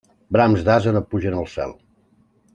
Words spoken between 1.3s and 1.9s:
al cel.